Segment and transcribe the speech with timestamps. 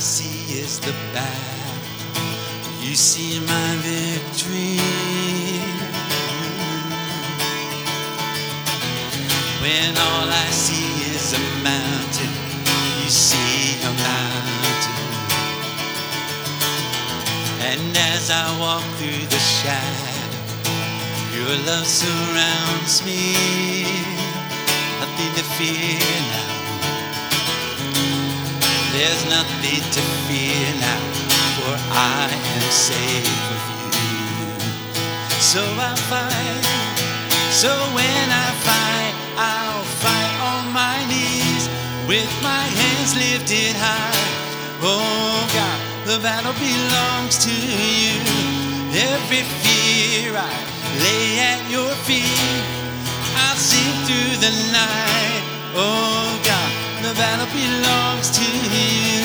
[0.00, 1.76] see is the bad.
[2.80, 4.80] You see my victory.
[9.60, 12.32] When all I see is a mountain,
[13.02, 15.04] you see a mountain.
[17.60, 20.30] And as I walk through the shadow,
[21.36, 23.34] your love surrounds me.
[24.98, 26.09] Nothing to fear.
[29.00, 31.00] There's nothing to fear now,
[31.56, 33.64] for I am safe with
[33.96, 34.60] you.
[35.40, 36.64] So I'll fight.
[37.48, 41.64] So when I fight, I'll fight on my knees
[42.06, 44.20] with my hands lifted high.
[44.84, 48.20] Oh God, the battle belongs to you.
[48.92, 50.52] Every fear I
[51.00, 52.64] lay at your feet.
[53.48, 55.42] I'll sing through the night.
[55.72, 56.49] Oh God,
[57.14, 59.22] battle belongs to you.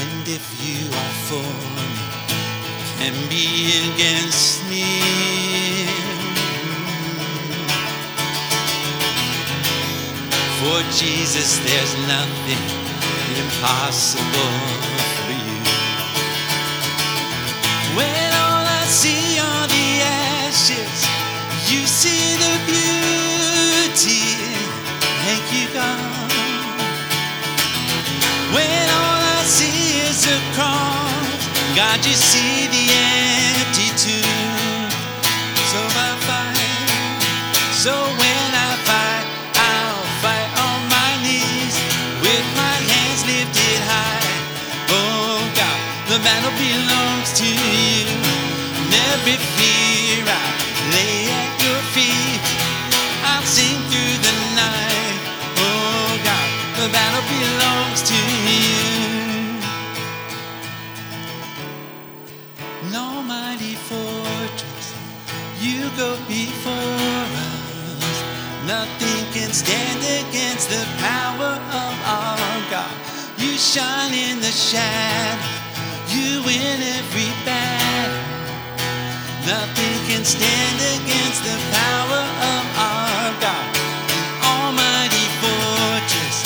[0.00, 1.88] And if you are for me,
[2.98, 4.84] can be against me.
[10.60, 12.64] For Jesus, there's nothing
[13.38, 14.95] impossible
[30.54, 31.40] cross,
[31.76, 34.90] God, you see the empty tomb.
[35.72, 36.56] So I fight.
[37.72, 41.76] So when I fight, I'll fight on my knees
[42.24, 44.32] with my hands lifted high.
[44.90, 45.78] Oh God,
[46.10, 48.08] the battle belongs to you.
[48.80, 49.38] And every
[65.60, 68.16] you go before us.
[68.66, 72.92] Nothing can stand against the power of our God.
[73.38, 75.48] You shine in the shadow,
[76.12, 78.20] you win every battle.
[79.46, 83.68] Nothing can stand against the power of our God.
[84.42, 86.38] Almighty fortress,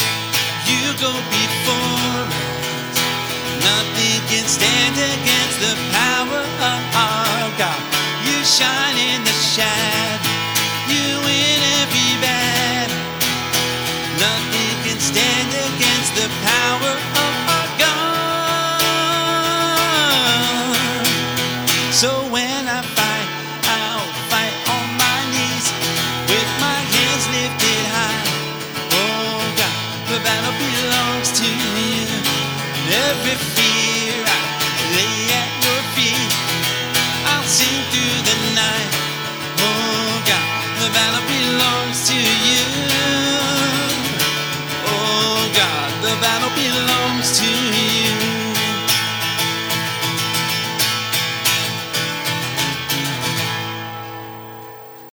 [0.70, 2.96] you go before us.
[3.64, 6.99] Nothing can stand against the power of
[14.20, 16.92] Nothing can stand against the power
[17.24, 18.76] of our God.
[21.90, 23.28] So when I fight,
[23.78, 25.66] I'll fight on my knees
[26.28, 28.20] with my hands lifted high.
[28.92, 29.40] Oh